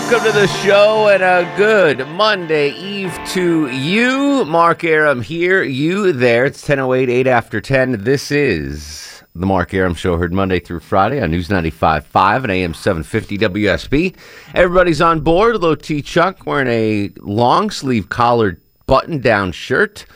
[0.00, 4.46] Welcome to the show and a good Monday Eve to you.
[4.46, 6.46] Mark Arum here, you there.
[6.46, 8.02] It's 10.08, 8 after 10.
[8.02, 12.74] This is the Mark Arum Show, heard Monday through Friday on News 95.5 and AM
[12.74, 14.16] 750 WSB.
[14.54, 15.56] Everybody's on board.
[15.56, 20.06] Low T Chuck wearing a long sleeve collared button down shirt,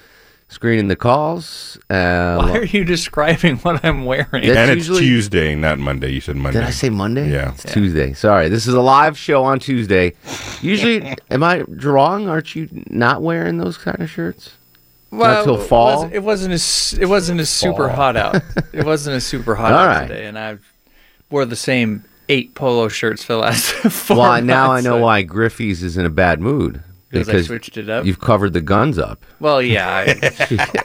[0.54, 1.76] screening the calls.
[1.90, 4.28] Uh, Why are you describing what I'm wearing?
[4.32, 6.10] That's and it's usually- Tuesday, not Monday.
[6.12, 6.60] You said Monday.
[6.60, 7.30] Did I say Monday?
[7.30, 7.52] Yeah.
[7.52, 8.12] It's Tuesday.
[8.14, 8.48] Sorry.
[8.48, 10.14] This is a live show on Tuesday.
[10.62, 12.28] Usually, am I wrong?
[12.28, 14.52] Aren't you not wearing those kind of shirts?
[15.10, 15.94] well, till it fall?
[15.96, 18.36] wasn't- It wasn't as it wasn't as super hot out.
[18.72, 20.08] It wasn't as super hot All out right.
[20.08, 20.58] today, and I
[21.30, 24.96] wore the same eight polo shirts for the last four Well, now I months, know
[24.98, 26.82] so- why Griffey's is in a bad mood.
[27.20, 28.04] Because I switched it up?
[28.04, 29.24] You've covered the guns up.
[29.40, 30.84] Well, yeah, I,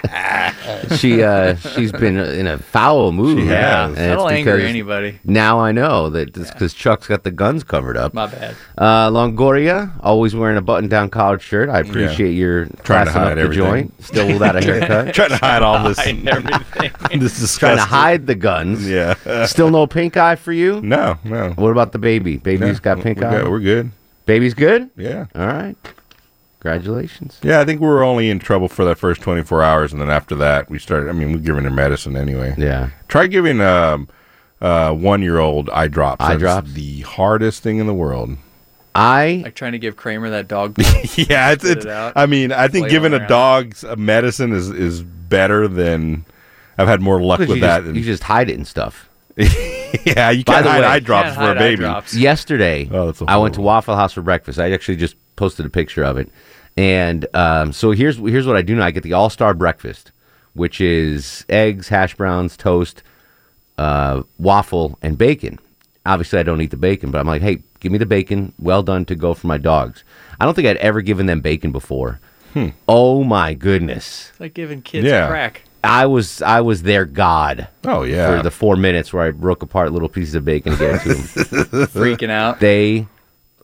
[0.96, 3.38] She uh, she's been in a foul mood.
[3.38, 3.88] She yeah.
[3.88, 3.98] has.
[3.98, 5.18] And That'll anger anybody.
[5.24, 8.12] Now I know that it's because Chuck's got the guns covered up.
[8.14, 8.56] My bad.
[8.76, 11.68] Uh, Longoria, always wearing a button-down collared shirt.
[11.68, 13.64] I appreciate your Trying to classing up hide the everything.
[13.64, 14.02] joint.
[14.04, 15.14] Still without a haircut.
[15.14, 15.98] Trying to hide all this.
[15.98, 17.20] Hiding everything.
[17.20, 18.88] this is Trying to hide the guns.
[18.88, 19.46] Yeah.
[19.46, 20.80] Still no pink eye for you?
[20.80, 21.50] no, no.
[21.50, 22.36] What about the baby?
[22.36, 23.30] Baby's Yeah, got pink we're eye.
[23.42, 23.48] Good.
[23.50, 23.92] We're good.
[24.26, 24.90] Baby's good.
[24.96, 25.26] Yeah.
[25.34, 25.76] All right.
[26.60, 27.38] Congratulations.
[27.42, 30.10] Yeah, I think we were only in trouble for that first 24 hours, and then
[30.10, 31.08] after that, we started.
[31.08, 32.54] I mean, we're giving her medicine anyway.
[32.58, 32.90] Yeah.
[33.08, 34.08] Try giving um,
[34.60, 36.22] uh, one year old eye drops.
[36.22, 36.72] Eye That's drops?
[36.74, 38.36] The hardest thing in the world.
[38.94, 40.76] I Like trying to give Kramer that dog.
[41.14, 41.64] yeah, it's.
[41.64, 42.12] It's it out.
[42.14, 46.26] I mean, I think giving a dog medicine is is better than.
[46.76, 47.78] I've had more luck with you, that.
[47.78, 49.08] just, than- you just hide it and stuff.
[50.04, 51.84] yeah, you By can't the hide way- eye drops Can't for a baby.
[52.18, 53.60] Yesterday, Oh, that's I went to.
[53.60, 54.58] Waffle House for breakfast.
[54.58, 56.28] I actually just posted a picture of it,
[56.76, 58.84] and um, so here's here's what I do now.
[58.84, 60.12] I get the All Star breakfast,
[60.54, 63.02] which is eggs, hash browns, toast,
[63.78, 65.58] uh, waffle, and bacon.
[66.06, 68.52] Obviously, I don't eat the bacon, but I'm like, hey, give me the bacon.
[68.58, 70.02] Well done to go for my dogs.
[70.40, 72.20] I don't think I'd ever given them bacon before.
[72.88, 74.30] Oh my goodness!
[74.30, 75.28] It's like giving kids Yeah.
[75.28, 75.62] crack.
[75.82, 77.68] I was I was their god.
[77.84, 78.36] Oh yeah.
[78.36, 81.08] For the four minutes where I broke apart little pieces of bacon to get to
[81.08, 81.16] them.
[81.88, 82.60] Freaking out.
[82.60, 83.06] they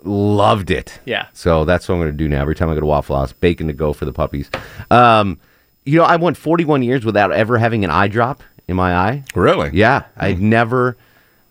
[0.03, 0.99] loved it.
[1.05, 1.27] Yeah.
[1.33, 2.41] So that's what I'm going to do now.
[2.41, 4.51] Every time I go to Waffle House, bacon to go for the puppies.
[4.91, 5.39] Um,
[5.85, 9.25] you know, I went 41 years without ever having an eye drop in my eye.
[9.35, 9.71] really?
[9.73, 10.97] Yeah, I'd never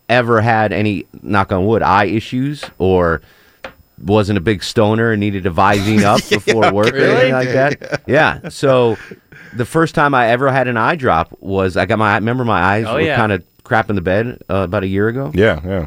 [0.07, 3.21] ever had any knock on wood eye issues or
[4.03, 8.01] wasn't a big stoner and needed a Visine up before work or anything like that.
[8.07, 8.49] Yeah.
[8.49, 8.97] So
[9.53, 12.43] the first time I ever had an eye drop was I got my I remember
[12.45, 13.15] my eyes Oh, were yeah.
[13.15, 15.31] kind of crap in the bed uh, about a year ago.
[15.33, 15.79] Yeah, yeah.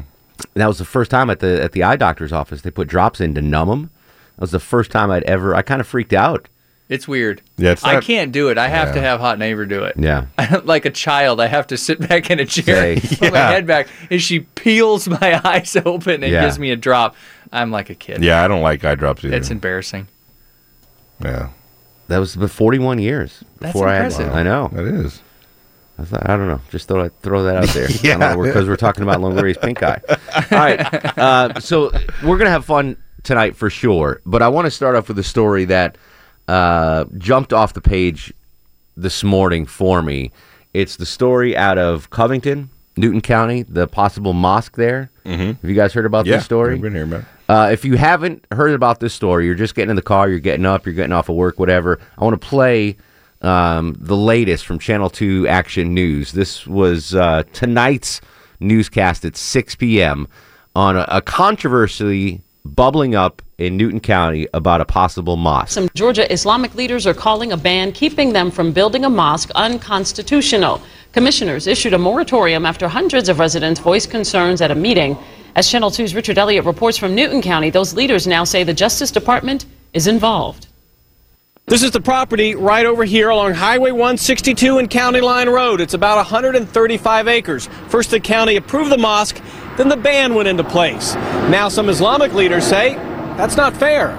[0.55, 2.87] And that was the first time at the at the eye doctor's office they put
[2.87, 3.89] drops in to numb them.
[4.35, 5.53] That was the first time I'd ever.
[5.55, 6.47] I kind of freaked out.
[6.87, 7.43] It's weird.
[7.57, 8.57] Yeah, it's I can't do it.
[8.57, 9.95] I have to have hot neighbor do it.
[9.95, 10.25] Yeah.
[10.63, 13.67] like a child, I have to sit back in a chair, Say, put my head
[13.67, 16.45] back, and she peels my eyes open and Yeah.
[16.45, 17.15] gives me a drop.
[17.51, 18.23] I'm like a kid.
[18.23, 19.35] Yeah, I don't like eye drops either.
[19.35, 20.07] It's embarrassing.
[21.23, 21.49] yeah,
[22.07, 24.33] That was the 41 years That's before I had impressive.
[24.33, 24.69] I know.
[24.73, 25.21] that is.
[25.97, 26.61] I, thought, I don't know.
[26.69, 27.87] Just thought I'd throw that out there.
[28.03, 28.35] Yeah.
[28.35, 29.99] Because we're talking about Longoria's pink eye.
[30.09, 31.17] All right.
[31.17, 31.91] Uh, so
[32.23, 34.21] we're going to have fun tonight for sure.
[34.25, 35.97] But I want to start off with a story that
[36.47, 38.33] uh, jumped off the page
[38.95, 40.31] this morning for me.
[40.73, 45.09] It's the story out of Covington, Newton County, the possible mosque there.
[45.25, 45.47] Mm-hmm.
[45.61, 46.75] Have you guys heard about Yeah, this story?
[46.75, 47.25] I've been here, man.
[47.49, 50.39] Uh, if you haven't heard about this story, you're just getting in the car, you're
[50.39, 51.99] getting up, you're getting off of work, whatever.
[52.19, 52.95] I want to play
[53.41, 56.33] um, the latest from Channel 2 Action News.
[56.33, 58.21] This was uh, tonight's
[58.59, 60.27] newscast at 6 p.m.
[60.75, 62.43] on a, a controversy
[62.75, 65.71] bubbling up in Newton County about a possible mosque.
[65.71, 70.81] Some Georgia Islamic leaders are calling a ban keeping them from building a mosque unconstitutional.
[71.11, 75.17] Commissioners issued a moratorium after hundreds of residents voiced concerns at a meeting.
[75.55, 79.11] As Channel 2's Richard Elliott reports from Newton County, those leaders now say the Justice
[79.11, 80.67] Department is involved.
[81.65, 85.81] This is the property right over here along Highway 162 and County Line Road.
[85.81, 87.67] It's about 135 acres.
[87.89, 89.39] First, the county approved the mosque,
[89.79, 91.15] then the ban went into place.
[91.49, 92.95] Now, some Islamic leaders say
[93.37, 94.09] that's not fair.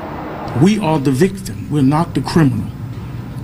[0.62, 1.70] We are the victim.
[1.70, 2.66] We're not the criminal.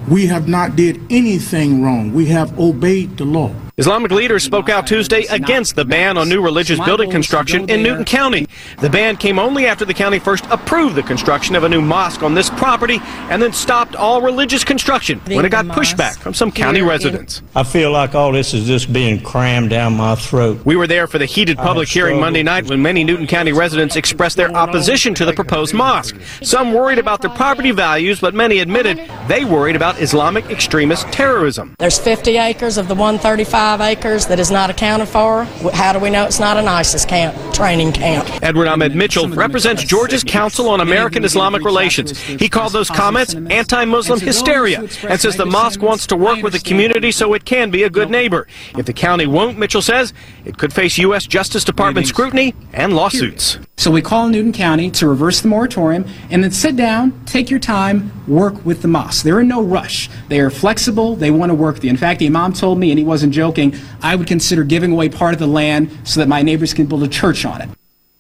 [0.09, 2.15] We have not did anything wrong.
[2.15, 3.55] We have obeyed the law.
[3.79, 8.07] Islamic leaders spoke out Tuesday against the ban on new religious building construction in Newton
[8.07, 8.47] County.
[8.79, 12.23] The ban came only after the county first approved the construction of a new mosque
[12.23, 16.51] on this property and then stopped all religious construction when it got pushback from some
[16.51, 17.43] county residents.
[17.55, 20.65] I feel like all this is just being crammed down my throat.
[20.65, 23.95] We were there for the heated public hearing Monday night when many Newton County residents
[23.95, 26.17] expressed their opposition to the proposed mosque.
[26.41, 31.75] Some worried about their property values, but many admitted they worried about Islamic extremist terrorism.
[31.79, 35.45] There's 50 acres of the 135 acres that is not accounted for.
[35.73, 38.29] How do we know it's not an ISIS camp, training camp?
[38.43, 42.19] Edward Ahmed Mitchell represents Georgia's Council on American Islamic Relations.
[42.19, 46.61] He called those comments anti-Muslim hysteria and says the mosque wants to work with the
[46.61, 48.47] community so it can be a good neighbor.
[48.79, 50.13] If the county won't, Mitchell says,
[50.45, 51.27] it could face U.S.
[51.27, 53.59] Justice Department scrutiny and lawsuits.
[53.79, 57.61] So we call Newton County to reverse the moratorium and then sit down, take your
[57.61, 59.23] time, work with the mosque.
[59.23, 60.09] They're in no rush.
[60.29, 61.15] They are flexible.
[61.15, 61.91] They want to work with you.
[61.91, 63.56] In fact, the imam told me, and he wasn't joking,
[64.03, 67.03] I would consider giving away part of the land so that my neighbors can build
[67.03, 67.69] a church on it.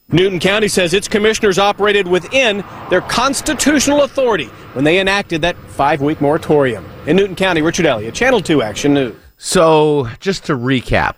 [0.08, 6.20] Newton County says its commissioners operated within their constitutional authority when they enacted that five-week
[6.20, 6.84] moratorium.
[7.08, 9.16] In Newton County, Richard Elliott, Channel 2 Action News.
[9.36, 11.16] So, just to recap.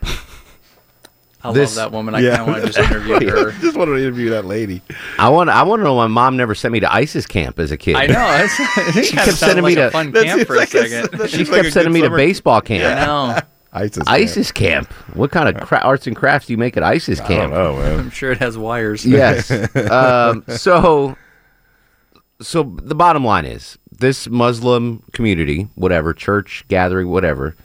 [1.44, 2.14] I This- love that woman.
[2.14, 3.52] I kind of want to just interview her.
[3.60, 4.82] just want to interview that lady.
[5.18, 7.70] I want I want to know why mom never sent me to ISIS camp as
[7.70, 7.94] a kid.
[7.94, 8.46] I know.
[9.02, 11.18] She kept sending me like a to- fun camp for a like a- second.
[11.20, 13.00] that She kept like sending good me to baseball camp.
[13.00, 13.38] I know.
[13.82, 13.96] ISIS.
[14.04, 14.08] camp.
[14.08, 14.92] ISIS camp.
[15.14, 17.52] What kind of cra- arts and crafts do you make at ISIS I don't camp?
[17.54, 17.98] know, man.
[18.00, 19.04] I'm sure it has wires.
[19.06, 19.50] Yes.
[19.90, 21.16] um, so,
[22.40, 27.56] so the bottom line is this Muslim community, whatever church gathering, whatever,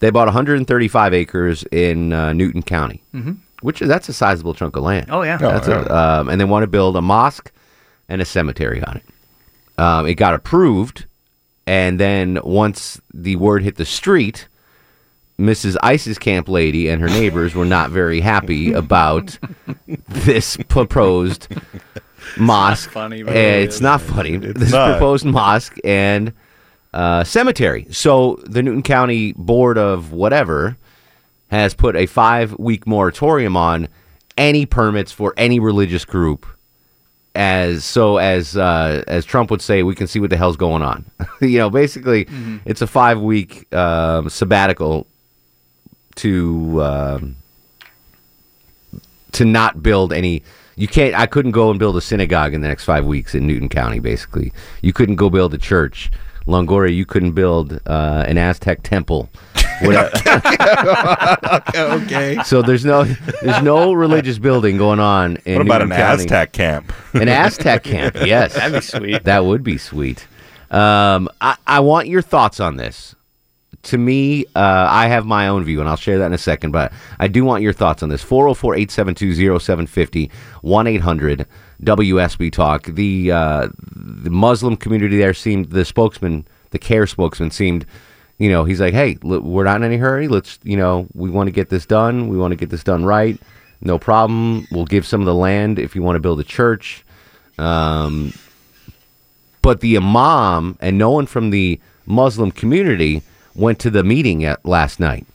[0.00, 3.36] they bought 135 acres in uh, Newton County, Mhm.
[3.62, 5.06] which is that's a sizable chunk of land.
[5.10, 5.36] Oh, yeah.
[5.36, 7.50] That's a, um, and they want to build a mosque
[8.08, 9.02] and a cemetery on it.
[9.80, 11.06] Um, it got approved,
[11.66, 14.46] and then once the word hit the street,
[15.38, 15.76] Mrs.
[15.82, 19.36] ISIS camp lady and her neighbors were not very happy about
[20.08, 21.48] this proposed
[22.38, 22.90] mosque.
[22.90, 24.34] funny, but Uh, it it's not funny.
[24.34, 24.92] It's this not.
[24.92, 26.32] proposed mosque and
[26.92, 27.86] uh, cemetery.
[27.90, 30.76] So the Newton County Board of whatever
[31.50, 33.88] has put a five week moratorium on
[34.38, 36.46] any permits for any religious group.
[37.36, 40.82] As so as uh, as Trump would say, we can see what the hell's going
[40.82, 41.04] on.
[41.40, 42.28] you know, basically,
[42.64, 45.08] it's a five week um, sabbatical
[46.16, 47.36] to um,
[49.32, 50.42] to not build any.
[50.76, 51.14] You can't.
[51.14, 54.00] I couldn't go and build a synagogue in the next five weeks in Newton County.
[54.00, 54.52] Basically,
[54.82, 56.10] you couldn't go build a church.
[56.46, 59.30] Longoria, you couldn't build uh, an Aztec temple.
[59.80, 60.10] Whatever.
[61.74, 62.38] okay.
[62.44, 65.36] so there's no there's no religious building going on.
[65.44, 66.22] In What about Newton an County.
[66.24, 66.92] Aztec camp?
[67.14, 68.54] An Aztec camp, yes.
[68.54, 69.24] That'd be sweet.
[69.24, 70.26] That would be sweet.
[70.70, 73.14] Um, I, I want your thoughts on this.
[73.84, 76.70] To me, uh, I have my own view, and I'll share that in a second,
[76.70, 78.22] but I do want your thoughts on this.
[78.22, 80.30] 404 872 0750
[80.62, 81.46] 1 800
[81.82, 82.84] WSB Talk.
[82.84, 87.84] The, uh, the Muslim community there seemed, the spokesman, the CAIR spokesman seemed,
[88.38, 90.28] you know, he's like, hey, we're not in any hurry.
[90.28, 92.28] Let's, you know, we want to get this done.
[92.28, 93.38] We want to get this done right.
[93.80, 94.66] No problem.
[94.70, 97.04] We'll give some of the land if you want to build a church.
[97.58, 98.32] Um,
[99.62, 103.22] but the imam and no one from the Muslim community
[103.54, 105.26] went to the meeting at last night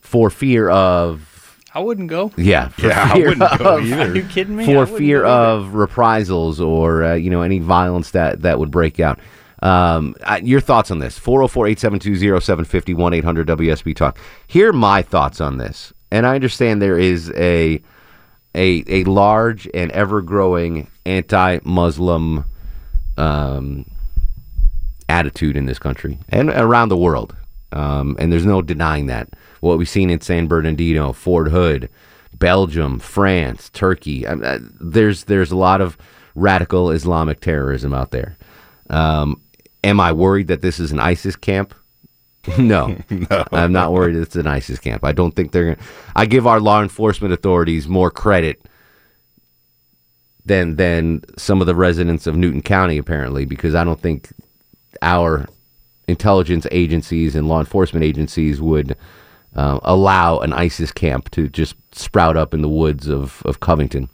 [0.00, 1.26] for fear of
[1.72, 2.32] I wouldn't go.
[2.36, 4.10] yeah, for Yeah, I fear wouldn't go of- either.
[4.10, 4.64] Are you kidding me?
[4.66, 9.18] For fear of reprisals or uh, you know any violence that that would break out.
[9.62, 11.18] Um, I, your thoughts on this?
[11.18, 14.18] 404-872-0750 1-800 WSB Talk.
[14.46, 15.92] Here are my thoughts on this.
[16.10, 17.80] And I understand there is a
[18.54, 22.44] a a large and ever growing anti-Muslim
[23.16, 23.84] um,
[25.10, 27.36] attitude in this country and around the world.
[27.72, 29.28] Um, and there's no denying that.
[29.60, 31.90] What we've seen in San Bernardino, Fort Hood,
[32.34, 34.26] Belgium, France, Turkey.
[34.26, 35.98] I, there's there's a lot of
[36.34, 38.36] radical Islamic terrorism out there.
[38.88, 39.42] Um,
[39.84, 41.74] am I worried that this is an ISIS camp?
[42.58, 42.96] no,
[43.52, 45.04] I'm not worried it's an ISIS camp.
[45.04, 45.82] I don't think they're going to.
[46.16, 48.62] I give our law enforcement authorities more credit
[50.46, 54.30] than than some of the residents of Newton County apparently because I don't think
[55.02, 55.46] our
[56.08, 58.96] intelligence agencies and law enforcement agencies would
[59.54, 64.08] uh, allow an ISIS camp to just sprout up in the woods of, of Covington.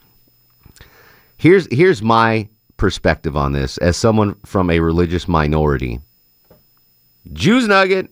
[1.37, 6.00] Here's here's my perspective on this as someone from a religious minority.
[7.33, 8.09] Jews nugget.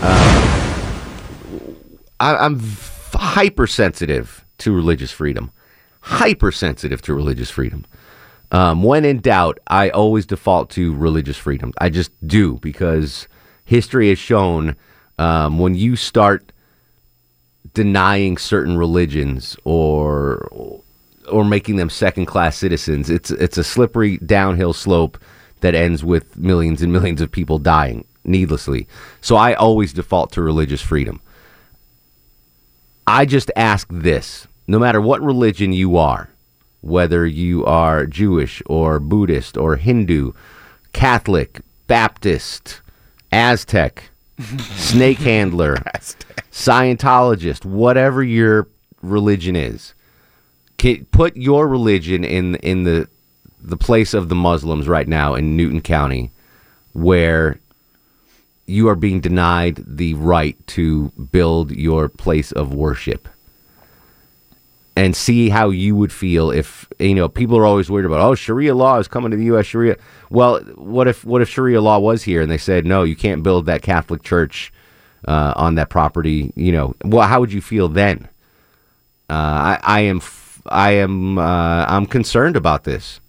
[0.00, 0.46] Uh,
[2.20, 2.60] I, I'm
[3.12, 5.50] hypersensitive to religious freedom.
[6.00, 7.84] Hypersensitive to religious freedom.
[8.52, 11.72] Um, when in doubt, I always default to religious freedom.
[11.78, 13.26] I just do because
[13.64, 14.76] history has shown
[15.18, 16.52] um, when you start
[17.74, 20.48] denying certain religions or
[21.30, 25.18] or making them second class citizens, it's it's a slippery downhill slope
[25.60, 28.86] that ends with millions and millions of people dying needlessly.
[29.20, 31.20] So I always default to religious freedom.
[33.06, 36.28] I just ask this no matter what religion you are,
[36.86, 40.32] whether you are Jewish or Buddhist or Hindu,
[40.92, 42.80] Catholic, Baptist,
[43.32, 45.76] Aztec, snake handler,
[46.52, 48.68] Scientologist, whatever your
[49.02, 49.94] religion is,
[51.10, 53.08] put your religion in in the
[53.60, 56.30] the place of the Muslims right now in Newton County,
[56.92, 57.58] where
[58.66, 63.28] you are being denied the right to build your place of worship
[64.96, 68.34] and see how you would feel if you know people are always worried about oh
[68.34, 69.66] Sharia law is coming to the U.S.
[69.66, 69.96] Sharia.
[70.30, 73.42] Well, what if what if Sharia law was here and they said no, you can't
[73.42, 74.72] build that Catholic church
[75.28, 76.52] uh, on that property?
[76.56, 78.28] You know, well, how would you feel then?
[79.28, 80.22] Uh, I, I am
[80.66, 83.20] I am uh, I'm concerned about this,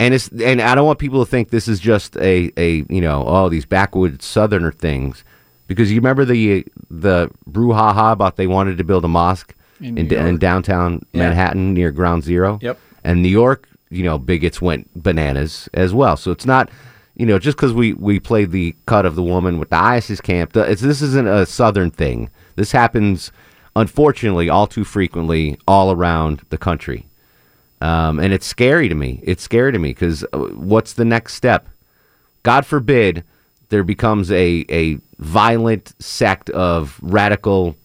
[0.00, 3.00] and it's and I don't want people to think this is just a a you
[3.00, 5.22] know oh these backwoods Southerner things
[5.68, 10.12] because you remember the the brouhaha about they wanted to build a mosque In in,
[10.12, 11.28] in downtown Yeah.
[11.28, 12.58] Manhattan near Ground Zero.
[12.62, 12.78] Yep.
[13.04, 16.16] And New York, you know, bigots went bananas as well.
[16.16, 16.70] So it's not,
[17.14, 20.20] you know, just because we we played the cut of the woman with the ISIS
[20.20, 20.52] camp.
[20.52, 22.30] The, it's, this isn't a Southern thing.
[22.56, 23.30] This happens,
[23.76, 27.06] unfortunately, all too frequently all around the country.
[27.82, 29.20] Um, and it's scary to me.
[29.22, 31.68] It's scary to me because what's the next step?
[32.42, 33.22] God forbid
[33.68, 37.76] there becomes a, a violent sect of radical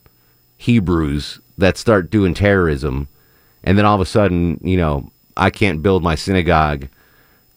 [0.58, 3.08] Hebrews that start doing terrorism,
[3.64, 6.88] and then all of a sudden, you know, I can't build my synagogue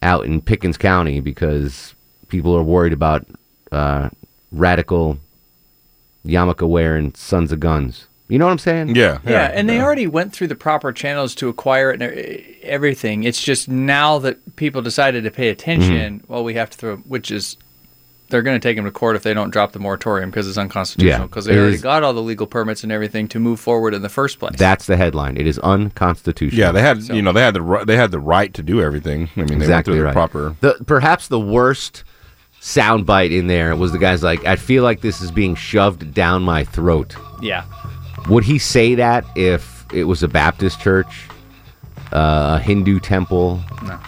[0.00, 1.94] out in Pickens County because
[2.28, 3.26] people are worried about
[3.72, 4.08] uh,
[4.52, 5.18] radical
[6.24, 8.06] yarmulke wearing sons of guns.
[8.28, 8.96] You know what I'm saying?
[8.96, 13.24] Yeah, Yeah, and they already went through the proper channels to acquire it and everything.
[13.24, 16.32] It's just now that people decided to pay attention, Mm-hmm.
[16.32, 17.56] well, we have to throw, which is,
[18.34, 20.58] they're going to take him to court if they don't drop the moratorium because it's
[20.58, 21.20] unconstitutional.
[21.20, 23.60] Yeah, Because they it already is- got all the legal permits and everything to move
[23.60, 24.56] forward in the first place.
[24.58, 25.36] That's the headline.
[25.36, 26.58] It is unconstitutional.
[26.58, 29.28] Yeah, they had you know they had the they had the right to do everything.
[29.36, 30.12] I mean, they went exactly through the right.
[30.12, 30.56] proper.
[30.60, 32.02] The perhaps the worst
[32.60, 36.42] soundbite in there was the guy's like, "I feel like this is being shoved down
[36.42, 37.64] my throat." yeah.
[38.28, 41.28] Would he say that if it was a Baptist church,
[42.12, 43.60] uh, a Hindu temple?
[43.84, 44.00] No.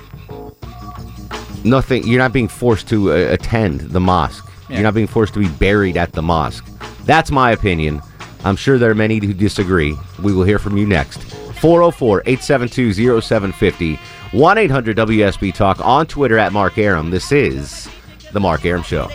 [1.66, 2.06] Nothing.
[2.06, 4.48] You're not being forced to uh, attend the mosque.
[4.68, 4.76] Yeah.
[4.76, 6.64] You're not being forced to be buried at the mosque.
[7.04, 8.00] That's my opinion.
[8.44, 9.96] I'm sure there are many who disagree.
[10.22, 11.22] We will hear from you next.
[11.60, 13.96] 404 872 0750
[14.32, 17.10] 1 800 WSB Talk on Twitter at Mark Arum.
[17.10, 17.88] This is
[18.32, 19.08] The Mark Arum Show.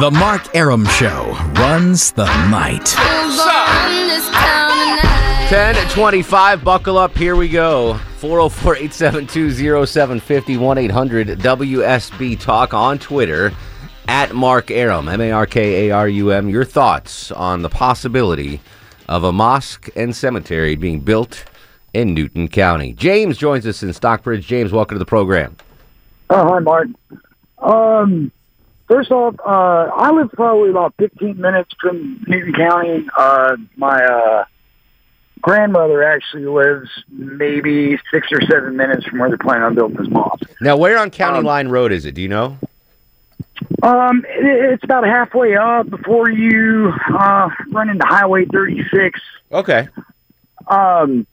[0.00, 2.94] The Mark Arum Show runs the night.
[5.50, 7.94] 1025, buckle up, here we go.
[8.18, 13.50] 404 872 0750 1 800 WSB Talk on Twitter
[14.06, 16.48] at Mark Arum, M A R K A R U M.
[16.48, 18.60] Your thoughts on the possibility
[19.08, 21.44] of a mosque and cemetery being built
[21.92, 22.92] in Newton County.
[22.92, 24.46] James joins us in Stockbridge.
[24.46, 25.56] James, welcome to the program.
[26.30, 26.86] Oh, hi, Mark.
[27.58, 28.30] Um,
[28.88, 33.08] first off, uh, I live probably about 15 minutes from Newton County.
[33.16, 34.44] Uh, my uh,
[35.40, 40.08] grandmother actually lives maybe six or seven minutes from where they're planning on building this
[40.08, 40.44] mosque.
[40.60, 42.12] Now, where on County Line Road is it?
[42.12, 42.58] Do you know?
[43.82, 49.20] Um, it, it's about halfway up before you uh, run into Highway 36.
[49.52, 49.88] Okay.
[50.66, 51.26] Um,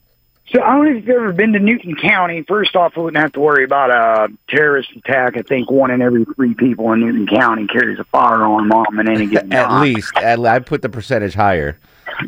[0.52, 2.42] so I don't know if you've ever been to Newton County.
[2.42, 5.36] First off, we wouldn't have to worry about a terrorist attack.
[5.36, 9.00] I think one in every three people in Newton County carries a firearm on them
[9.00, 9.82] at any given At time.
[9.82, 11.78] least, at, I put the percentage higher.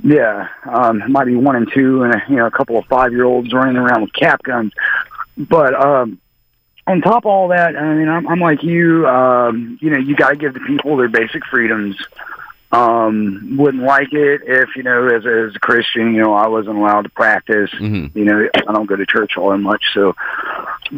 [0.03, 3.13] Yeah, um, it might be one and two, and you know, a couple of five
[3.13, 4.73] year olds running around with cap guns.
[5.37, 6.21] But um,
[6.89, 9.07] on top of all that, I mean, I'm, I'm like you.
[9.07, 11.97] Um, you know, you got to give the people their basic freedoms.
[12.71, 16.49] Um, wouldn't like it if you know, as a, as a Christian, you know, I
[16.49, 17.71] wasn't allowed to practice.
[18.15, 20.15] You know, I don't go to church all that much, so.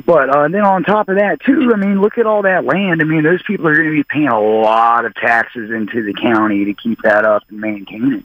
[0.05, 3.01] But uh, then on top of that, too, I mean, look at all that land.
[3.01, 6.13] I mean, those people are going to be paying a lot of taxes into the
[6.13, 8.25] county to keep that up and maintain it.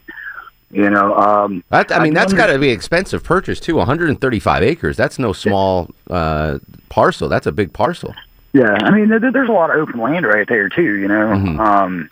[0.72, 3.76] You know, um, That, I mean, I that's got to be expensive purchase too.
[3.76, 4.98] 135 acres.
[4.98, 6.58] That's no small uh,
[6.90, 7.30] parcel.
[7.30, 8.16] That's a big parcel.
[8.54, 10.96] Yeah, I mean, there, there's a lot of open land right there too.
[10.96, 12.10] You know, um,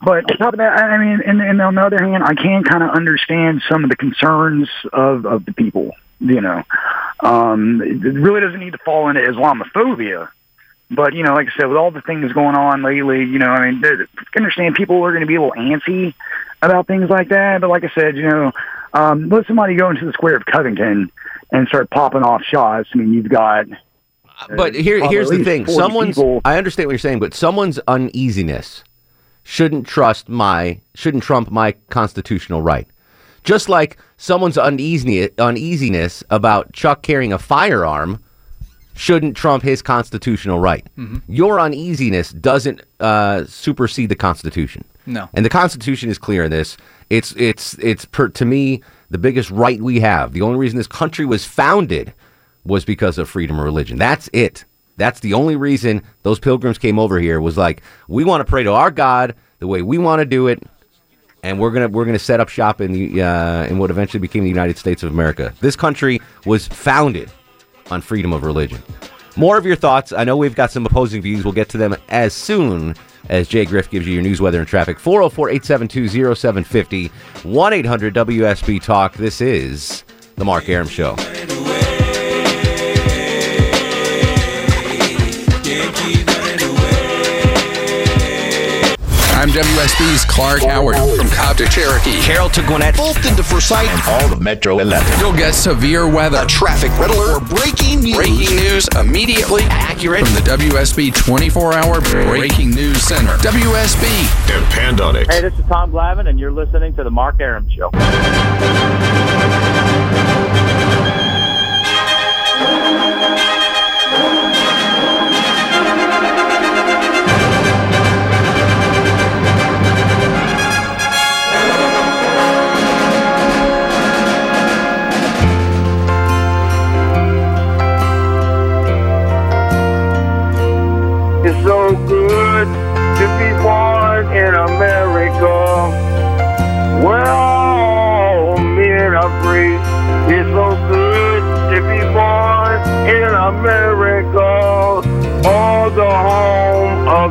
[0.00, 2.62] but on top of that, I mean, and, and on the other hand, I can
[2.64, 5.92] kind of understand some of the concerns of of the people.
[6.20, 6.62] You know,
[7.20, 10.28] um, it really doesn't need to fall into Islamophobia.
[10.90, 13.48] But you know, like I said, with all the things going on lately, you know,
[13.48, 16.14] I mean, I understand people are going to be a little antsy
[16.62, 17.60] about things like that.
[17.60, 18.52] But like I said, you know,
[18.92, 21.10] um, let somebody go into the square of Covington
[21.50, 22.88] and start popping off shots.
[22.94, 23.66] I mean, you've got
[24.54, 26.16] But here, here's the thing: someone's.
[26.16, 28.84] people- I understand what you're saying, but someone's uneasiness
[29.46, 32.88] shouldn't trust my shouldn't trump my constitutional right.
[33.44, 38.20] Just like someone's uneasiness uneasiness about Chuck carrying a firearm
[38.96, 40.84] shouldn't trump his constitutional right.
[41.28, 44.84] Your uneasiness doesn't uh, supersede the Constitution.
[45.06, 45.28] No.
[45.32, 46.76] And the Constitution is clear in this.
[47.08, 50.32] It's it's it's per, to me the biggest right we have.
[50.32, 52.12] The only reason this country was founded
[52.64, 53.96] was because of freedom of religion.
[53.96, 54.64] That's it.
[54.96, 58.62] That's the only reason those pilgrims came over here was like we want to pray
[58.62, 60.62] to our God the way we want to do it,
[61.42, 64.42] and we're gonna we're gonna set up shop in the uh, in what eventually became
[64.42, 65.54] the United States of America.
[65.60, 67.30] This country was founded
[67.90, 68.82] on freedom of religion.
[69.36, 70.12] More of your thoughts.
[70.12, 71.44] I know we've got some opposing views.
[71.44, 72.94] We'll get to them as soon
[73.28, 74.98] as Jay Griff gives you your news, weather, and traffic.
[74.98, 77.08] 404 872 0750
[77.48, 79.14] 1 800 WSB Talk.
[79.14, 80.04] This is
[80.36, 81.16] The Mark Arum Show.
[89.46, 92.20] I'm WSB's Clark Howard from Cobb to Cherokee.
[92.20, 95.20] Carroll to Gwinnett, Fulton to Forsyth, And all of Metro 11.
[95.20, 98.16] You'll get severe weather, a traffic red alert, or breaking news.
[98.16, 103.36] breaking news immediately accurate from the WSB 24-hour Breaking News Center.
[103.36, 104.48] WSB.
[104.48, 105.30] Depend on it.
[105.30, 107.92] Hey, this is Tom Glavine, and you're listening to the Mark Arum Show.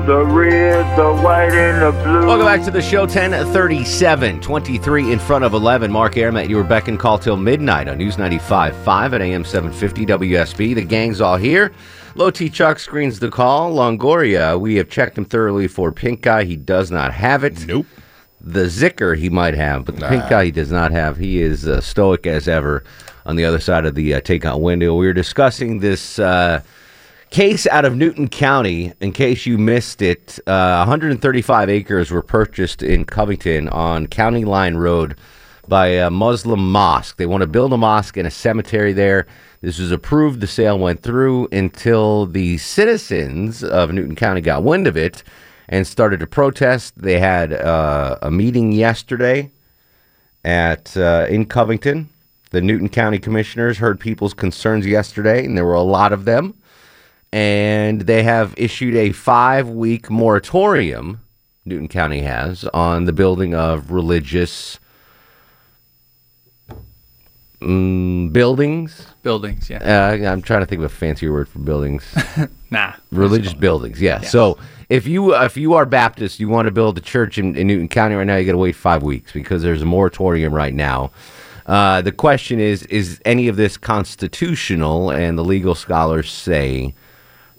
[0.06, 2.28] The red, the white, and the blue.
[2.28, 5.91] Welcome back to the show 1037, 23 in front of 11.
[5.91, 10.06] Mark Arum at your beck and call till midnight on News 95.5 at AM 750
[10.06, 10.76] WSB.
[10.76, 11.72] The gang's all here.
[12.13, 13.74] Low T Chuck screens the call.
[13.74, 16.44] Longoria, we have checked him thoroughly for pink eye.
[16.44, 17.65] He does not have it.
[17.65, 17.88] Nope.
[18.39, 20.38] The Zika he might have, but the pink Nah.
[20.38, 21.18] eye he does not have.
[21.18, 22.84] He is uh, stoic as ever
[23.26, 24.94] on the other side of the uh, takeout window.
[24.96, 26.62] We were discussing this uh,
[27.36, 28.93] case out of Newton County.
[29.02, 34.76] In case you missed it, uh, 135 acres were purchased in Covington on County Line
[34.76, 35.17] Road
[35.67, 37.17] by a Muslim mosque.
[37.17, 39.28] They want to build a mosque and a cemetery there.
[39.60, 40.39] This was approved.
[40.39, 45.21] The sale went through until the citizens of Newton County got wind of it
[45.67, 46.93] and started to protest.
[46.95, 49.52] They had uh, a meeting yesterday
[50.45, 52.08] at uh, in Covington.
[52.52, 56.54] The Newton County commissioners heard people's concerns yesterday, and there were a lot of them.
[57.36, 61.19] And they have issued a five-week moratorium.
[61.65, 64.80] Newton County has on the building of religious
[67.60, 69.08] mm, buildings.
[69.21, 69.80] Buildings, yeah.
[69.80, 72.06] Uh, I'm trying to think of a fancier word for buildings.
[72.71, 72.93] Nah.
[73.12, 74.02] religious buildings.
[74.02, 74.21] Yeah.
[74.21, 74.58] So
[74.89, 77.88] if you if you are Baptist, you want to build a church in, in Newton
[77.88, 81.12] County right now, you got to wait five weeks because there's a moratorium right now.
[81.65, 85.10] Uh, the question is: Is any of this constitutional?
[85.10, 86.95] And the legal scholars say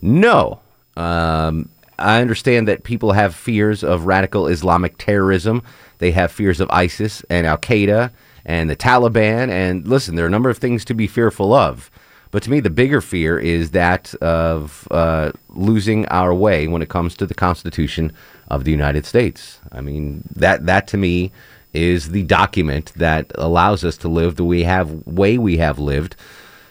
[0.01, 0.61] no.
[0.97, 5.63] Um, I understand that people have fears of radical Islamic terrorism.
[5.99, 8.11] They have fears of ISIS and Al Qaeda
[8.45, 9.49] and the Taliban.
[9.49, 11.91] And listen, there are a number of things to be fearful of.
[12.31, 16.89] But to me, the bigger fear is that of uh, losing our way when it
[16.89, 18.13] comes to the Constitution
[18.49, 19.59] of the United States.
[19.73, 21.33] I mean, that that to me
[21.73, 26.17] is the document that allows us to live the we have way we have lived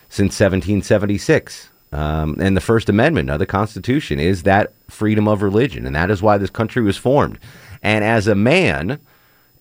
[0.09, 1.69] since 1776.
[1.91, 6.11] Um, and the First Amendment of the Constitution is that freedom of religion, and that
[6.11, 7.39] is why this country was formed.
[7.81, 8.99] And as a man,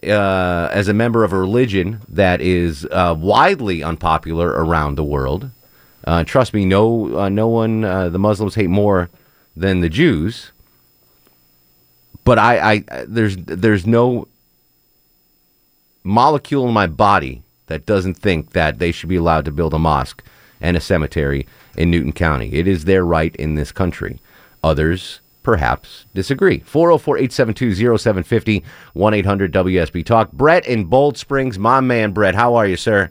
[0.02, 5.50] uh, as a member of a religion that is uh, widely unpopular around the world,
[6.06, 9.10] uh, trust me, no, uh, no one, uh, the Muslims hate more
[9.56, 10.50] than the Jews.
[12.24, 14.28] But I, I, there's, there's no
[16.02, 19.78] molecule in my body that doesn't think that they should be allowed to build a
[19.78, 20.22] mosque
[20.60, 22.52] and a cemetery in Newton County.
[22.54, 24.20] It is their right in this country.
[24.62, 26.60] Others perhaps disagree.
[26.60, 30.32] 404 872 0750 1 800 WSB Talk.
[30.32, 32.34] Brett in Bold Springs, my man, Brett.
[32.34, 33.10] How are you, sir?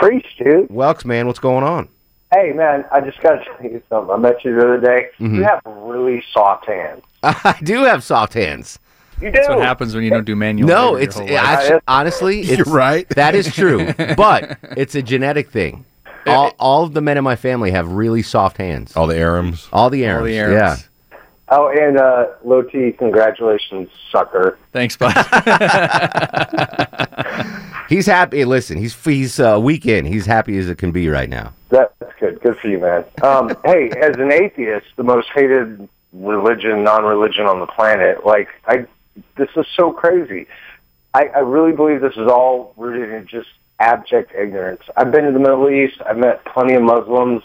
[0.00, 0.68] Preach, dude.
[0.68, 1.26] Welks, man.
[1.26, 1.88] What's going on?
[2.32, 4.12] Hey, man, I just got to tell you something.
[4.12, 5.08] I met you the other day.
[5.18, 5.36] Mhm.
[5.36, 7.02] You have really soft hands.
[7.22, 8.78] I do have soft hands.
[9.20, 9.32] You do.
[9.32, 10.68] That's what happens when you don't do manual.
[10.68, 13.08] No, it's actually, honestly, it's, You're right.
[13.10, 15.84] That is true, but it's a genetic thing.
[16.30, 18.96] All, all of the men in my family have really soft hands.
[18.96, 19.68] All the Arums.
[19.72, 20.24] All the Arums.
[20.24, 20.52] the Arums.
[20.52, 20.76] Yeah.
[21.50, 24.58] Oh, and uh, low T, congratulations, sucker.
[24.72, 25.14] Thanks, bud.
[27.88, 28.44] He's happy.
[28.44, 30.08] Listen, he's he's uh, weekend.
[30.08, 31.54] He's happy as it can be right now.
[31.70, 32.40] That's good.
[32.42, 33.04] Good for you, man.
[33.22, 38.86] Um, hey, as an atheist, the most hated religion, non-religion on the planet, like I,
[39.36, 40.46] this is so crazy.
[41.14, 44.82] I, I really believe this is all rooted in just abject ignorance.
[44.96, 46.00] I've been to the Middle East.
[46.04, 47.42] I've met plenty of Muslims.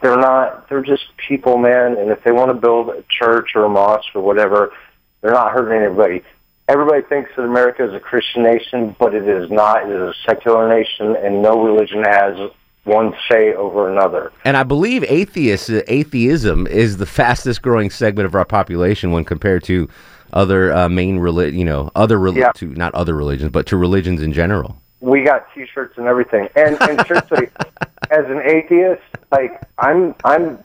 [0.00, 0.68] They're not.
[0.68, 1.96] They're just people, man.
[1.98, 4.72] And if they want to build a church or a mosque or whatever,
[5.20, 6.22] they're not hurting anybody.
[6.68, 9.82] Everybody thinks that America is a Christian nation, but it is not.
[9.84, 12.50] It is a secular nation, and no religion has
[12.84, 14.32] one say over another.
[14.44, 19.64] And I believe atheist atheism is the fastest growing segment of our population when compared
[19.64, 19.88] to
[20.32, 22.52] other uh, main reli- you know, other reli- Yeah.
[22.56, 24.76] to not other religions, but to religions in general.
[25.04, 26.48] We got t-shirts and everything.
[26.56, 27.48] And and seriously
[28.10, 30.62] as an atheist like i'm i'm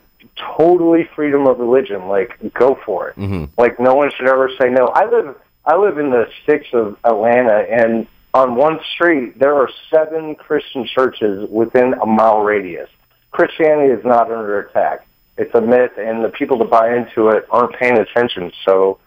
[0.58, 2.08] totally freedom of religion.
[2.08, 3.16] Like go for it.
[3.16, 4.88] Hmm like no one should ever say no.
[4.88, 9.70] I live i live in the sticks of atlanta and on one street there are
[9.90, 12.90] seven christian churches within a mile radius.
[13.32, 15.06] Christianity is not under attack.
[15.38, 18.52] It's a myth and the people that buy into it aren't paying attention.
[18.66, 19.00] So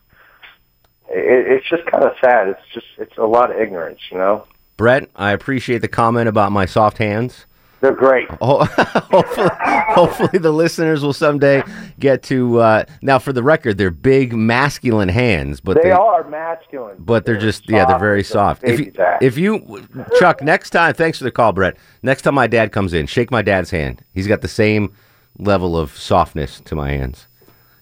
[1.09, 2.49] it, it's just kind of sad.
[2.49, 6.53] It's just it's a lot of ignorance you know Brett, I appreciate the comment about
[6.53, 7.47] my soft hands.
[7.81, 11.63] they're great Oh, hopefully, hopefully the listeners will someday
[11.99, 12.59] get to.
[12.59, 16.97] Uh, now, for the record, they're big, masculine hands, but they, they, are masculine.
[16.99, 18.65] but they're just yeah, they're very soft.
[18.65, 19.87] If you, if you,
[20.19, 21.77] Chuck, next time, thanks for the call, Brett.
[22.03, 24.03] Next time my dad comes in, shake my dad's hand.
[24.15, 24.93] He's got the same
[25.39, 27.27] level of softness to my hands.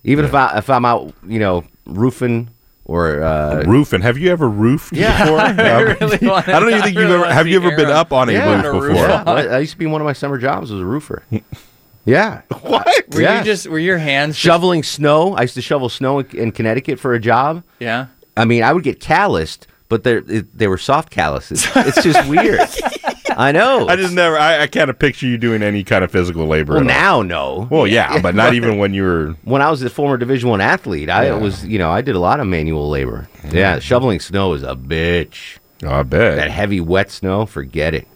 [0.04, 2.50] Even if I if I'm out, you know, roofing
[2.90, 4.00] or uh, roofing.
[4.02, 5.22] Have you ever roofed Yeah.
[5.24, 5.38] before?
[5.40, 7.32] I Um, really wanna- I don't even think really you've ever.
[7.32, 8.96] Have you ever been up on a Yeah, roof before?
[8.96, 11.22] Yeah, I I used to be one of my summer jobs as a roofer.
[12.06, 12.40] Yeah.
[12.62, 12.86] What?
[13.12, 13.38] Were Yeah.
[13.38, 15.34] you just were your hands just- Shoveling snow.
[15.36, 17.62] I used to shovel snow in, in Connecticut for a job.
[17.78, 18.06] Yeah.
[18.38, 21.68] I mean, I would get calloused, but they they were soft calluses.
[21.76, 22.58] It's just weird.
[23.40, 23.88] I know.
[23.88, 24.36] I just never.
[24.36, 26.74] I, I kind of picture you doing any kind of physical labor.
[26.74, 27.22] Well, at all.
[27.22, 27.68] now no.
[27.70, 29.36] Well, yeah, but not even when you were.
[29.44, 31.38] When I was a former Division One athlete, I Yeah.
[31.38, 33.28] was you know I did a lot of manual labor.
[33.42, 33.56] Mm-hmm.
[33.56, 35.56] Yeah, shoveling snow is a bitch.
[35.82, 37.46] Oh, I bet that heavy wet snow.
[37.46, 38.06] Forget it.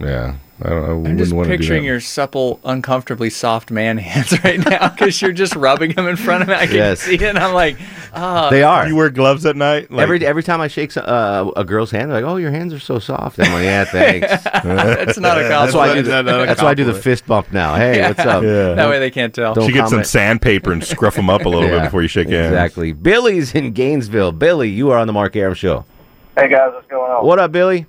[0.00, 1.06] Yeah, I don't.
[1.06, 4.88] I I'm just want to do picturing your supple, uncomfortably soft man hands right now
[4.88, 6.54] because you're just rubbing them in front of me.
[6.54, 7.00] I can Yes.
[7.00, 7.76] see it, and I'm like,
[8.14, 8.48] ah.
[8.50, 8.88] They are.
[8.88, 9.90] You wear gloves at night.
[9.90, 12.50] Like, every every time I shake so- uh, a girl's hand, they're like, "Oh, your
[12.50, 16.02] hands are so soft." I'm like, "Yeah, thanks." That's not a That's why I do
[16.02, 17.74] the, That's not a that's why I do the fist bump now.
[17.74, 18.08] Hey, Yeah.
[18.08, 18.42] what's up?
[18.76, 19.54] That way they can't tell.
[19.54, 22.28] Don't She gets some sandpaper and scruff them up a little bit before you shake
[22.28, 22.46] hands.
[22.52, 22.92] Exactly.
[22.92, 24.32] Billy's in Gainesville.
[24.32, 25.84] Billy, you are on the Mark Arum Show.
[26.38, 27.24] Hey guys, what's going on?
[27.26, 27.86] What up, Billy?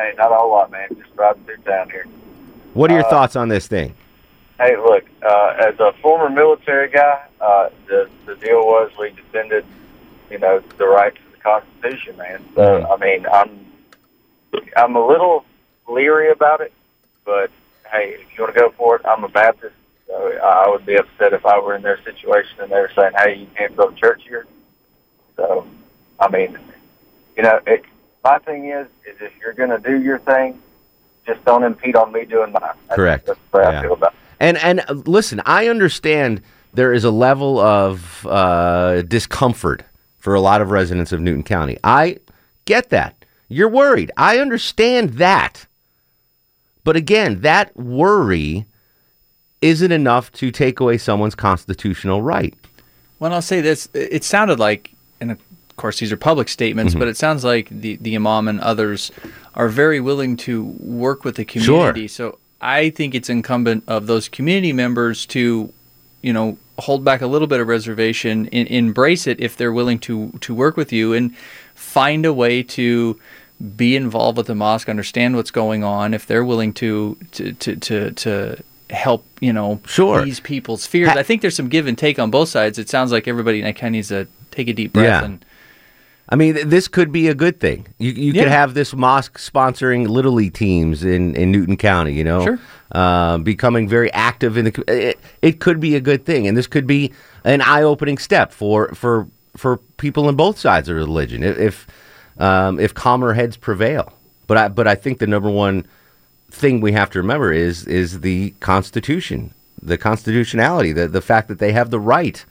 [0.00, 0.88] Hey, not a whole lot, man.
[0.98, 2.06] Just driving through town here.
[2.72, 3.94] What are your Uh, thoughts on this thing?
[4.58, 9.64] Hey, look, uh, as a former military guy, uh, the the deal was we defended,
[10.30, 12.42] you know, the rights of the Constitution, man.
[12.54, 12.92] So Mm-hmm.
[12.92, 13.66] I mean, I'm
[14.76, 15.44] I'm a little
[15.86, 16.72] leery about it,
[17.26, 17.50] but
[17.92, 19.74] hey, if you want to go for it, I'm a Baptist,
[20.06, 23.12] so I would be upset if I were in their situation and they were saying,
[23.18, 24.46] "Hey, you can't build a church here."
[25.36, 25.66] So,
[26.18, 26.58] I mean,
[27.36, 27.84] you know, it,
[28.24, 30.60] my thing is, is if you're going to do your thing,
[31.26, 32.62] just don't impede on me doing mine.
[32.62, 33.26] That's, Correct.
[33.26, 33.78] That's the way Yeah.
[33.78, 34.18] I feel about it.
[34.40, 39.84] And and uh, listen, I understand there is a level of uh, discomfort
[40.18, 41.78] for a lot of residents of Newton County.
[41.84, 42.18] I
[42.64, 43.24] get that.
[43.48, 44.10] You're worried.
[44.16, 45.66] I understand that.
[46.84, 48.66] But again, that worry
[49.60, 52.54] isn't enough to take away someone's constitutional right.
[53.18, 55.38] Well, I'll say this: it sounded like, and of
[55.80, 57.00] course, these are public statements, Mm-hmm.
[57.00, 59.10] but it sounds like the the imam and others
[59.54, 62.06] are very willing to work with the community.
[62.06, 62.30] Sure.
[62.32, 65.72] So I think it's incumbent of those community members to,
[66.22, 69.98] you know, hold back a little bit of reservation, in, embrace it if they're willing
[70.00, 71.34] to to work with you, and
[71.74, 73.18] find a way to
[73.76, 76.14] be involved with the mosque, understand what's going on.
[76.14, 80.26] If they're willing to to to to, to help, you know, Sure.
[80.26, 81.10] ease people's fears.
[81.10, 82.76] I think there's some give and take on both sides.
[82.78, 85.24] It sounds like everybody kind of needs to take a deep breath Yeah.
[85.24, 85.44] and
[86.30, 87.86] I mean, this could be a good thing.
[87.98, 88.42] You, you Yeah.
[88.44, 92.12] could have this mosque sponsoring little league teams in, in Newton County.
[92.14, 92.58] You know, Sure.
[92.92, 94.84] uh, becoming very active in the.
[94.86, 97.12] It, it could be a good thing, and this could be
[97.44, 101.86] an eye opening step for for for people on both sides of religion if
[102.38, 104.12] um, if calmer heads prevail.
[104.46, 105.84] But I but I think the number one
[106.52, 111.58] thing we have to remember is is the Constitution, the constitutionality, the the fact that
[111.58, 112.44] they have the right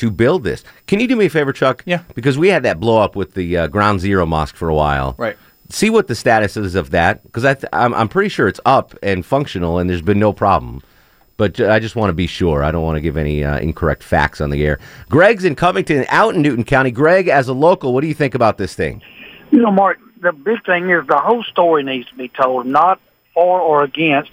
[0.00, 0.64] to build this.
[0.86, 1.82] Can you do me a favor, Chuck?
[1.86, 2.02] Yeah.
[2.14, 5.14] Because we had that blow up with the uh, Ground Zero Mosque for a while.
[5.18, 5.36] Right.
[5.68, 8.60] See what the status is of that, because I th- I'm, I'm pretty sure it's
[8.64, 10.82] up and functional, and there's been no problem.
[11.36, 12.64] But I just want to be sure.
[12.64, 14.78] I don't want to give any uh, incorrect facts on the air.
[15.08, 16.90] Greg's in Covington, out in Newton County.
[16.90, 19.00] Greg, as a local, what do you think about this thing?
[19.50, 23.00] You know, Mark, the big thing is the whole story needs to be told, not
[23.34, 24.30] for or against.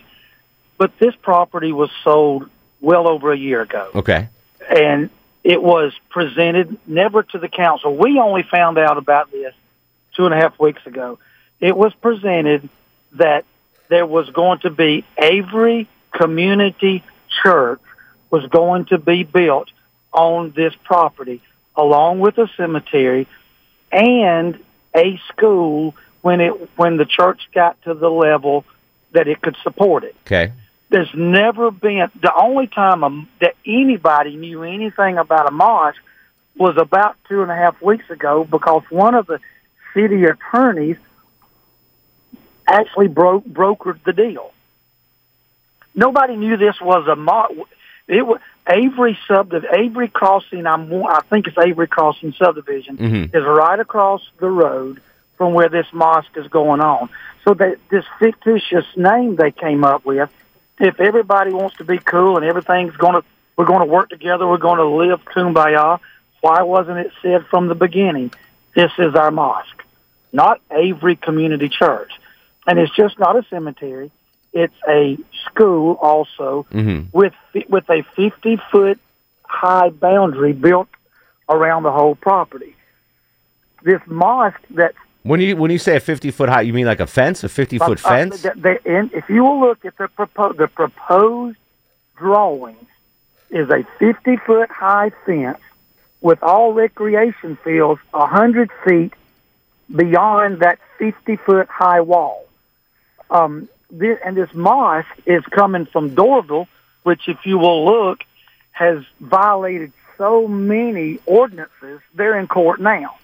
[0.77, 2.49] But this property was sold
[2.81, 4.27] well over a year ago, Okay.
[4.69, 5.09] and
[5.47, 7.95] it was presented never to the council.
[7.95, 9.53] We only found out about this
[10.13, 11.19] two and a half weeks ago.
[11.61, 12.67] It was presented
[13.13, 13.45] that
[13.87, 17.01] there was going to be Avery Community
[17.41, 17.79] Church
[18.29, 19.69] was going to be built
[20.11, 21.41] on this property,
[21.77, 23.25] along with a cemetery
[23.89, 24.61] and
[24.93, 28.65] a school when it when the church got to the level
[29.13, 30.15] that it could support it.
[30.25, 30.51] Okay.
[30.89, 36.01] There's never been the only time um that anybody knew anything about a mosque
[36.55, 39.39] was about two and a half weeks ago because one of the
[39.93, 40.97] city attorneys
[42.67, 44.51] actually broke brokered the deal.
[45.93, 47.53] Nobody knew this was a mosque.
[48.07, 50.65] It was Avery subdivision, Avery Crossing.
[50.65, 53.35] I'm I think it's Avery Crossing subdivision Mhm.
[53.35, 55.01] is right across the road
[55.37, 57.09] from where this mosque is going on.
[57.43, 60.29] So that this fictitious name they came up with,
[60.79, 63.23] if everybody wants to be cool and everything's going to,
[63.55, 65.99] we're going to work together, we're going to live kumbaya.
[66.41, 68.31] Why wasn't it said from the beginning?
[68.75, 69.83] This is our mosque,
[70.31, 72.11] not Avery Community Church,
[72.67, 74.11] and it's just not a cemetery.
[74.53, 77.17] It's a school also Mm-hmm.
[77.17, 77.33] with
[77.69, 78.99] with a 50 foot
[79.43, 80.89] high boundary built
[81.49, 82.75] around the whole property.
[83.83, 84.93] This mosque that
[85.27, 87.49] When you when you say a 50 foot high, you mean like a fence, a
[87.49, 88.41] 50 foot uh, fence?
[88.43, 91.57] the- the- and if you will look at the proposed the proposed
[92.15, 92.77] drawing
[93.49, 95.59] is a 50 foot high fence
[96.21, 99.13] with all recreation fields 100 feet
[99.93, 102.45] beyond that 50 foot high wall.
[103.29, 106.67] Um, this, and this mosque is coming from Doraville,
[107.03, 108.23] which, if you will look,
[108.71, 111.99] has violated so many ordinances.
[112.15, 113.17] They're in court now.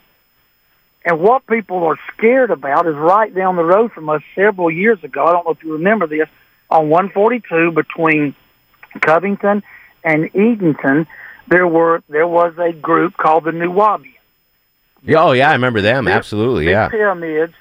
[1.06, 5.04] And what people are scared about is right down the road from us several years
[5.04, 5.26] ago.
[5.26, 6.30] I don't know if you remember this
[6.70, 8.36] on 142 between
[9.02, 9.64] Covington
[10.04, 11.08] and Eatonton.
[11.48, 14.18] There were there was a group called the New Wabi.
[15.04, 16.08] Yeah, oh yeah, I remember them.
[16.08, 16.88] Absolutely, Big yeah.
[16.88, 17.54] pyramids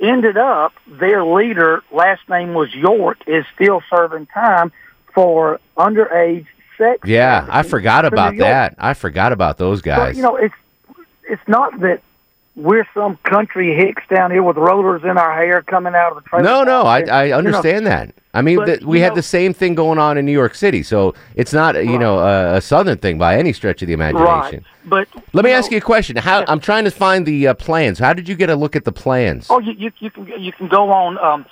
[0.00, 4.72] ended up their leader last name was York is still serving time
[5.14, 8.74] for underage sex Yeah, I forgot about that.
[8.78, 10.16] I forgot about those guys.
[10.16, 10.54] you know, it's
[11.22, 12.02] it's not that
[12.56, 16.28] we're some country hicks down here with rollers in our hair coming out of the
[16.28, 16.44] trailer.
[16.44, 17.00] No, no, I.
[17.02, 18.14] I You know, understand that.
[18.32, 20.54] I mean, but, th- we had know- the same thing going on in New York
[20.54, 23.94] City, so it's not you know a, a southern thing by any stretch of the
[23.94, 24.64] imagination.
[24.86, 25.06] right?
[25.14, 26.16] But Let me ask you a question.
[26.16, 27.98] How I'm trying to find the uh, plans.
[27.98, 29.48] How did you get a look at the plans?
[29.50, 31.46] oh, you, you you can you can go on um,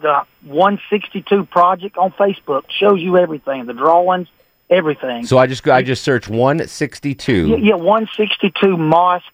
[0.00, 2.64] the 162 project on Facebook.
[2.70, 4.28] Shows you everything, the drawings,
[4.70, 5.26] everything.
[5.26, 7.48] So I just I just search 162.
[7.48, 9.24] Yeah, yeah, 162 mosque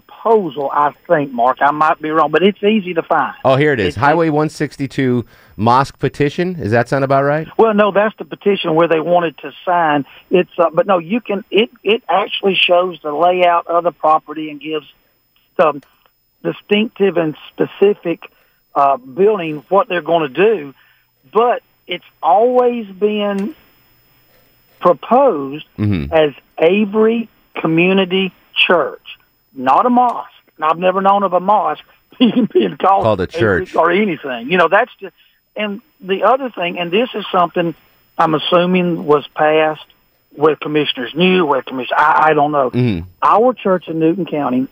[0.00, 0.70] proposal.
[0.72, 1.58] I think, Mark.
[1.60, 3.34] I might be wrong, but it's easy to find.
[3.44, 3.88] Oh, here it is.
[3.88, 5.24] It's- Highway 162
[5.56, 6.54] mosque petition.
[6.54, 7.46] Does that sound about right?
[7.58, 10.06] Well, no, that's the petition where they wanted to sign.
[10.30, 11.44] It's uh, but no, you can.
[11.50, 14.90] It it actually shows the layout of the property and gives
[15.56, 15.82] the
[16.42, 18.30] distinctive and specific
[18.74, 20.74] uh, building what they're going to do.
[21.32, 23.54] But it's always been
[24.80, 26.12] proposed Mm-hmm.
[26.12, 29.18] as Avery Community Church,
[29.54, 30.30] not a mosque.
[30.56, 31.84] And I've never known of a mosque
[32.18, 33.74] being, being called, Called a church.
[33.74, 34.50] or anything.
[34.50, 35.14] You know, that's just.
[35.54, 37.74] And the other thing, and this is something
[38.16, 39.84] I'm assuming was passed
[40.30, 42.70] where commissioners knew, where commissioners, I, I don't know.
[42.70, 43.08] Mm-hmm.
[43.22, 44.66] Our church in Newton County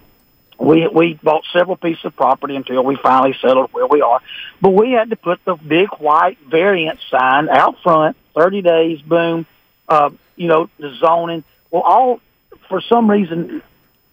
[0.58, 4.20] We we bought several pieces of property until we finally settled where we are.
[4.60, 9.44] But we had to put the big white variant sign out front, 30 days, boom,
[9.88, 11.44] uh, you know, the zoning.
[11.70, 12.20] Well, all
[12.68, 13.62] for some reason,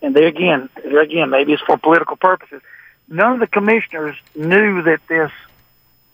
[0.01, 2.62] and there again, there again, maybe it's for political purposes.
[3.07, 5.31] None of the commissioners knew that this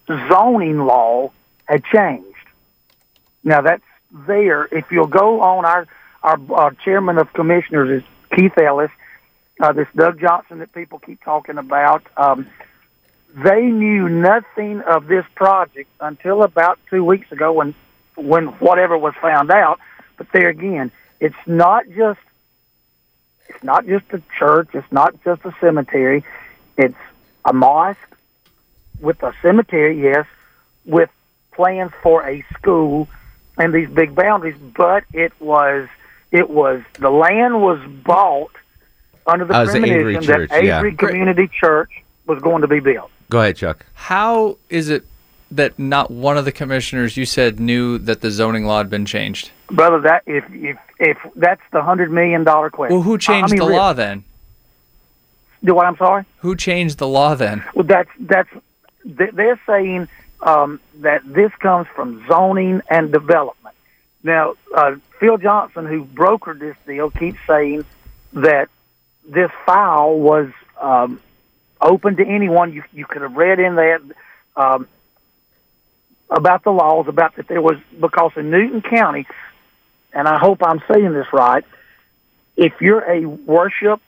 [0.07, 1.31] zoning law
[1.65, 2.27] had changed.
[3.43, 4.65] Now that's there.
[4.65, 5.87] If you'll go on our
[6.21, 8.91] our, our chairman of commissioners is Keith Ellis.
[9.59, 12.03] Uh, this Doug Johnson that people keep talking about.
[12.17, 12.47] Um,
[13.35, 17.75] they knew nothing of this project until about two weeks ago when
[18.15, 19.79] when whatever was found out.
[20.17, 22.19] But there again, it's not just
[23.47, 24.69] it's not just a church.
[24.73, 26.23] It's not just a cemetery.
[26.77, 26.95] It's
[27.45, 27.99] a mosque
[28.99, 30.25] with a cemetery, yes,
[30.85, 31.09] with
[31.51, 33.07] plans for a school
[33.57, 34.57] and these big boundaries.
[34.57, 35.87] But it was
[36.31, 38.51] it was the land was bought
[39.27, 40.79] under the it was the Avery that yeah.
[40.79, 43.11] Avery Community Church was going to be built.
[43.29, 43.85] Go ahead, Chuck.
[43.93, 45.05] How is it
[45.55, 49.05] that not one of the commissioners you said knew that the zoning law had been
[49.05, 49.51] changed?
[49.67, 52.95] Brother, that if if if that's the hundred million dollar question.
[52.95, 54.23] Well, who changed I mean, the really- law then?
[55.63, 55.85] Do what?
[55.85, 56.25] I'm sorry.
[56.39, 57.63] Who changed the law then?
[57.73, 58.49] Well, that's that's
[59.05, 60.07] they- they're saying
[60.41, 63.75] um, that this comes from zoning and development.
[64.23, 67.85] Now, uh, Phil Johnson, who brokered this deal, keeps saying
[68.33, 68.69] that
[69.25, 70.49] this file was
[70.81, 71.19] um,
[71.79, 72.73] open to anyone.
[72.73, 74.01] You you could have read in that
[74.55, 74.87] um,
[76.29, 79.25] about the laws about that there was because in Newton County,
[80.11, 81.63] and I hope I'm saying this right.
[82.55, 83.99] If you're a worship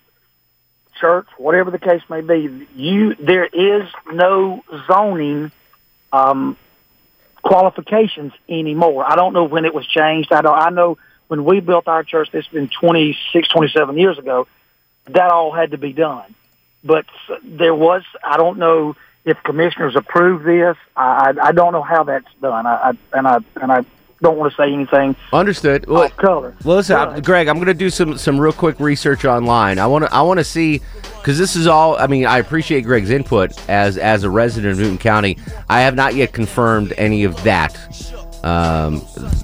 [1.00, 5.52] church, whatever the case may be, you there is no zoning
[6.12, 6.58] um,
[7.44, 9.06] qualifications anymore.
[9.06, 10.32] I don't know when it was changed.
[10.32, 10.58] I don't.
[10.58, 10.98] I know
[11.28, 14.48] when we built our church, this has been 26, 27 years ago.
[15.08, 16.34] That all had to be done,
[16.84, 17.06] but
[17.44, 18.04] there was.
[18.24, 20.78] I don't know if commissioners approve this.
[20.96, 22.66] I I, I don't know how that's done.
[22.66, 23.84] I, I and I and I
[24.22, 25.88] don't want to say anything Understood.
[25.88, 26.56] Well, color.
[26.64, 29.78] Well, listen, I- Greg, I'm going to do some some real quick research online.
[29.78, 30.82] I want to I want to see
[31.18, 31.98] because this is all.
[31.98, 35.38] I mean, I appreciate Greg's input as as a resident of Newton County.
[35.70, 37.74] I have not yet confirmed any of that.
[38.46, 39.02] Um,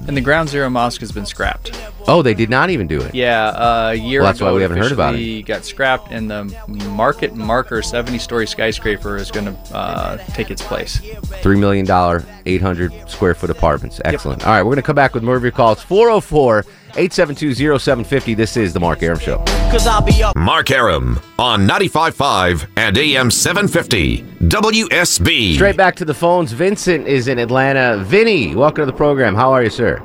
[0.08, 1.72] And the Ground Zero Mosque has been scrapped.
[2.08, 3.16] oh, they did not even do it.
[3.16, 5.46] Yeah, uh, a year Well, that's ago, why we haven't heard about it.
[5.46, 6.44] got scrapped, and the
[6.90, 11.00] Market Marker 70-story skyscraper is going to uh, take its place.
[11.42, 14.00] Three million dollar, eight hundred square foot apartments.
[14.06, 14.46] Excellent.
[14.46, 15.82] All right, we're going to come back with more of your calls.
[15.82, 16.66] 404
[16.98, 18.34] 872 0750.
[18.34, 19.44] This is the Mark Arum Show.
[19.48, 20.36] I'll be up.
[20.36, 25.56] Mark Arum on 95.5 and AM 750 WSB.
[25.56, 26.52] Straight back to the phones.
[26.52, 28.04] Vincent is in Atlanta.
[28.04, 29.34] Vinny, welcome to the program.
[29.34, 29.98] How are you, sir?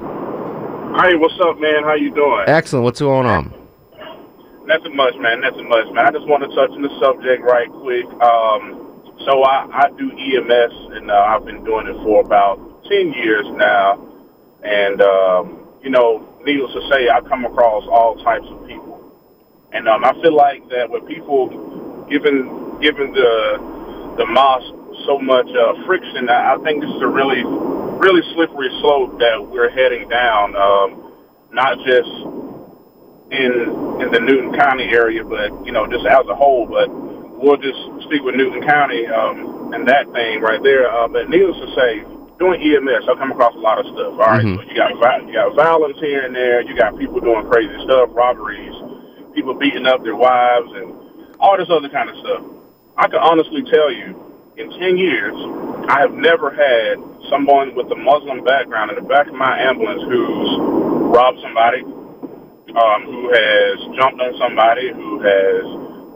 [1.02, 1.82] Hey, what's up, man?
[1.82, 2.44] How you doing?
[2.46, 2.84] Excellent.
[2.84, 3.52] What's going on?
[4.64, 5.40] Nothing much, man.
[5.42, 6.06] Nothing much, man.
[6.06, 8.06] I just want to touch on the subject right quick.
[8.22, 13.12] Um, so I, I do EMS, and uh, I've been doing it for about ten
[13.12, 14.00] years now.
[14.64, 19.12] And um, you know, needless to say, I come across all types of people,
[19.72, 24.72] and um, I feel like that with people given given the the mosque
[25.06, 27.42] so much uh, friction, I I think this is a really
[28.00, 30.56] really slippery slope that we're heading down.
[30.56, 31.02] Um,
[31.52, 32.10] not just
[33.32, 33.52] in
[34.02, 36.66] in the Newton County area, but you know, just as a whole.
[36.66, 40.90] But we'll just speak with Newton County um, and that thing right there.
[40.90, 41.90] Uh, but needless to say,
[42.38, 44.12] doing EMS, I come across a lot of stuff.
[44.12, 44.44] All right?
[44.44, 44.56] Mhm.
[44.56, 46.60] so you got you got violence here and there.
[46.62, 48.74] You got people doing crazy stuff, robberies,
[49.34, 50.92] people beating up their wives, and
[51.40, 52.42] all this other kind of stuff.
[52.96, 54.14] I can honestly tell you,
[54.56, 55.34] in ten years,
[55.88, 56.98] I have never had
[57.30, 60.50] someone with a Muslim background in the back of my ambulance who's
[61.12, 65.64] robbed somebody, um, who has jumped on somebody, who has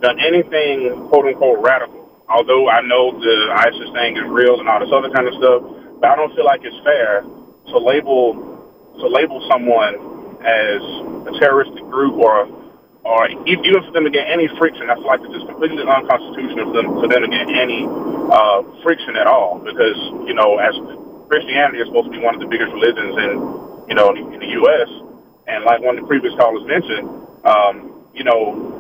[0.00, 1.96] done anything quote unquote radical.
[2.28, 5.62] Although I know the ISIS thing is real and all this other kind of stuff,
[6.00, 8.34] but I don't feel like it's fair to label
[8.98, 9.94] to label someone
[10.44, 10.80] as
[11.28, 12.48] a terroristic group or
[13.04, 14.88] or even for them to get any friction.
[14.90, 18.60] I feel like it's just completely unconstitutional for them, for them to get any uh,
[18.82, 19.96] friction at all because
[20.28, 20.74] you know as
[21.28, 23.30] Christianity is supposed to be one of the biggest religions in
[23.88, 24.88] you know in the U.S.
[25.46, 27.09] And like one of the previous callers mentioned,
[27.44, 28.80] um, you know,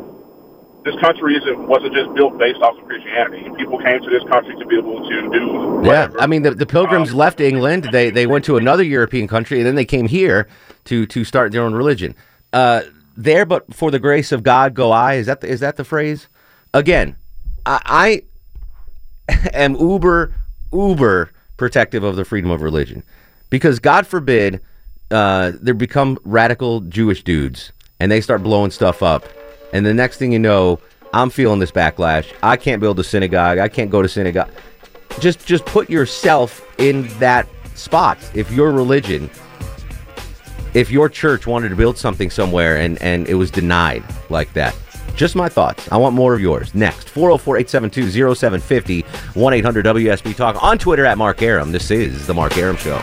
[0.84, 3.48] this country isn't wasn't just built based off of Christianity.
[3.56, 6.66] People came to this country to be able to do Yeah, I mean the, the
[6.66, 7.88] pilgrims left England.
[7.92, 10.48] They they went to another European country, and then they came here
[10.84, 12.14] to to start their own religion.
[12.52, 12.82] Uh,
[13.16, 15.14] there, but for the grace of God, go I.
[15.14, 16.28] Is that the, is that the phrase?
[16.72, 17.16] Again,
[17.66, 18.22] I,
[19.28, 20.34] I am uber
[20.72, 23.02] uber protective of the freedom of religion,
[23.50, 24.60] because God forbid
[25.10, 29.24] uh, there become radical Jewish dudes and they start blowing stuff up,
[29.72, 30.80] and the next thing you know,
[31.12, 32.32] I'm feeling this backlash.
[32.42, 33.58] I can't build a synagogue.
[33.58, 34.50] I can't go to synagogue.
[35.18, 38.18] Just just put yourself in that spot.
[38.34, 39.30] If your religion,
[40.74, 44.76] if your church wanted to build something somewhere and and it was denied like that.
[45.16, 45.90] Just my thoughts.
[45.92, 46.74] I want more of yours.
[46.74, 49.02] Next, 404 872 0750
[49.38, 51.72] 1 800 WSB Talk on Twitter at Mark Arum.
[51.72, 53.02] This is The Mark Arum Show.